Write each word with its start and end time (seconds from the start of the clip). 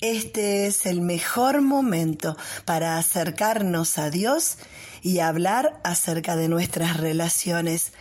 Este 0.00 0.66
es 0.66 0.86
el 0.86 1.02
mejor 1.02 1.60
momento 1.60 2.34
para 2.64 2.96
acercarnos 2.96 3.98
a 3.98 4.08
Dios 4.08 4.56
y 5.02 5.20
hablar 5.20 5.80
acerca 5.84 6.36
de 6.36 6.48
nuestras 6.48 6.98
relaciones. 6.98 7.92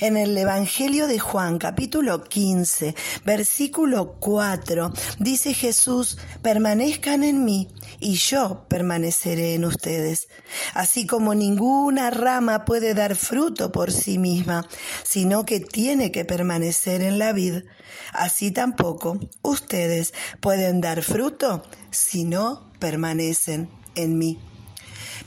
En 0.00 0.16
el 0.16 0.36
Evangelio 0.36 1.06
de 1.06 1.18
Juan 1.18 1.58
capítulo 1.58 2.24
15, 2.24 2.94
versículo 3.24 4.16
4, 4.18 4.92
dice 5.18 5.54
Jesús, 5.54 6.18
permanezcan 6.42 7.24
en 7.24 7.44
mí 7.44 7.68
y 8.00 8.14
yo 8.14 8.66
permaneceré 8.68 9.54
en 9.54 9.64
ustedes. 9.64 10.28
Así 10.74 11.06
como 11.06 11.34
ninguna 11.34 12.10
rama 12.10 12.64
puede 12.64 12.94
dar 12.94 13.16
fruto 13.16 13.72
por 13.72 13.92
sí 13.92 14.18
misma, 14.18 14.66
sino 15.02 15.44
que 15.44 15.60
tiene 15.60 16.10
que 16.10 16.24
permanecer 16.24 17.02
en 17.02 17.18
la 17.18 17.32
vid, 17.32 17.64
así 18.12 18.50
tampoco 18.50 19.18
ustedes 19.42 20.12
pueden 20.40 20.80
dar 20.80 21.02
fruto 21.02 21.62
si 21.90 22.24
no 22.24 22.70
permanecen 22.78 23.70
en 23.94 24.18
mí. 24.18 24.38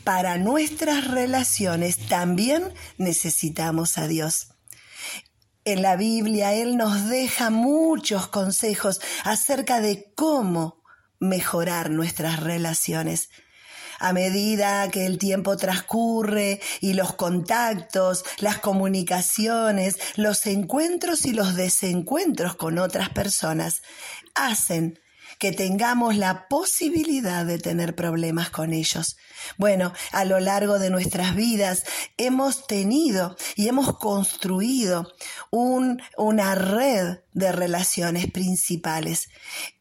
Para 0.04 0.38
nuestras 0.38 1.08
relaciones 1.08 1.98
también 2.08 2.74
necesitamos 2.98 3.98
a 3.98 4.08
Dios. 4.08 4.50
En 5.64 5.82
la 5.82 5.96
Biblia 5.96 6.54
Él 6.54 6.76
nos 6.76 7.08
deja 7.08 7.50
muchos 7.50 8.28
consejos 8.28 9.00
acerca 9.24 9.80
de 9.80 10.12
cómo 10.14 10.84
mejorar 11.20 11.90
nuestras 11.90 12.42
relaciones. 12.42 13.30
A 13.98 14.12
medida 14.12 14.92
que 14.92 15.06
el 15.06 15.18
tiempo 15.18 15.56
transcurre 15.56 16.60
y 16.82 16.96
los 16.96 17.14
contactos, 17.14 18.26
las 18.40 18.60
comunicaciones, 18.60 19.98
los 20.18 20.46
encuentros 20.48 21.26
y 21.26 21.32
los 21.32 21.56
desencuentros 21.56 22.58
con 22.58 22.78
otras 22.78 23.08
personas 23.10 23.84
hacen 24.36 25.00
que 25.40 25.52
tengamos 25.52 26.16
la 26.16 26.48
posibilidad 26.48 27.46
de 27.46 27.60
tener 27.60 27.96
problemas 27.96 28.50
con 28.50 28.74
ellos. 28.74 29.18
Bueno, 29.58 29.94
a 30.12 30.26
lo 30.26 30.40
largo 30.40 30.80
de 30.80 30.90
nuestras 30.90 31.36
vidas 31.36 31.84
hemos 32.18 32.68
tenido 32.68 33.36
y 33.56 33.68
hemos 33.68 33.98
construido 33.98 35.14
una 35.52 36.56
red 36.56 37.20
de 37.34 37.52
relaciones 37.52 38.32
principales. 38.32 39.30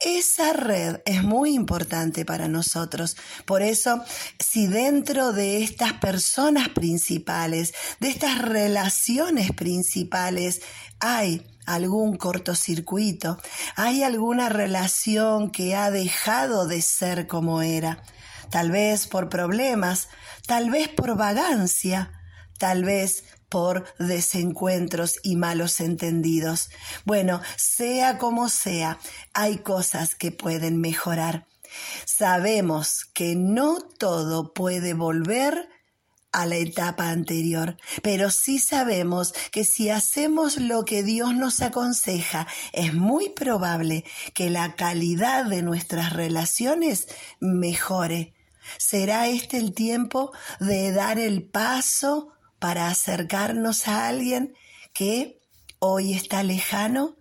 Esa 0.01 0.53
red 0.53 1.01
es 1.05 1.23
muy 1.23 1.55
importante 1.55 2.25
para 2.25 2.49
nosotros. 2.49 3.17
Por 3.45 3.63
eso, 3.63 4.03
si 4.39 4.67
dentro 4.67 5.33
de 5.33 5.63
estas 5.63 5.95
personas 5.95 6.69
principales, 6.71 7.75
de 8.01 8.09
estas 8.09 8.41
relaciones 8.41 9.53
principales, 9.53 10.63
hay 11.01 11.47
algún 11.67 12.17
cortocircuito, 12.17 13.39
hay 13.77 14.03
alguna 14.03 14.49
relación 14.49 15.51
que 15.51 15.75
ha 15.75 15.91
dejado 15.91 16.67
de 16.67 16.83
ser 16.83 17.27
como 17.27 17.63
era, 17.63 18.03
tal 18.51 18.71
vez 18.71 19.07
por 19.07 19.29
problemas, 19.29 20.09
tal 20.47 20.71
vez 20.71 20.89
por 20.89 21.17
vagancia, 21.17 22.13
tal 22.59 22.85
vez 22.85 23.25
por 23.49 23.85
desencuentros 23.99 25.19
y 25.23 25.37
malos 25.37 25.81
entendidos. 25.81 26.71
Bueno, 27.05 27.43
sea 27.57 28.19
como 28.19 28.49
sea, 28.49 28.99
hay 29.35 29.59
cosas 29.59 30.15
que 30.15 30.31
pueden 30.31 30.81
mejorar. 30.81 31.47
Sabemos 32.07 33.05
que 33.13 33.35
no 33.35 33.79
todo 33.99 34.53
puede 34.55 34.95
volver 34.95 35.69
a 36.33 36.47
la 36.47 36.57
etapa 36.57 37.11
anterior, 37.11 37.77
pero 38.03 38.31
sí 38.31 38.59
sabemos 38.59 39.35
que 39.51 39.65
si 39.65 39.91
hacemos 39.91 40.57
lo 40.57 40.85
que 40.85 41.03
Dios 41.03 41.35
nos 41.35 41.61
aconseja, 41.61 42.47
es 42.73 42.95
muy 42.95 43.29
probable 43.29 44.05
que 44.35 44.51
la 44.51 44.75
calidad 44.75 45.45
de 45.45 45.63
nuestras 45.63 46.13
relaciones 46.13 47.07
mejore. 47.41 48.35
¿Será 48.79 49.29
este 49.29 49.59
el 49.59 49.75
tiempo 49.75 50.33
de 50.61 50.93
dar 50.93 51.19
el 51.19 51.43
paso 51.45 52.33
para 52.59 52.89
acercarnos 52.89 53.89
a 53.89 54.09
alguien 54.09 54.55
que 54.95 55.41
hoy 55.81 56.15
está 56.15 56.43
lejano? 56.43 57.17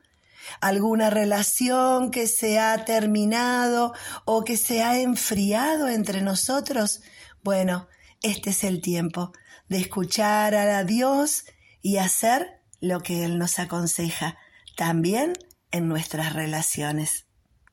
¿Alguna 0.60 1.10
relación 1.10 2.12
que 2.12 2.28
se 2.28 2.60
ha 2.60 2.86
terminado 2.86 3.94
o 4.26 4.44
que 4.44 4.58
se 4.58 4.84
ha 4.84 5.00
enfriado 5.00 5.88
entre 5.88 6.22
nosotros? 6.22 7.02
Bueno, 7.44 7.88
este 8.22 8.52
es 8.52 8.64
el 8.64 8.82
tiempo 8.82 9.34
de 9.68 9.78
escuchar 9.78 10.54
a 10.56 10.84
Dios 10.84 11.46
y 11.82 11.98
hacer 11.98 12.62
lo 12.80 13.02
que 13.02 13.26
Él 13.26 13.38
nos 13.38 13.60
aconseja, 13.60 14.38
también 14.76 15.34
en 15.72 15.88
nuestras 15.88 16.34
relaciones. 16.34 17.26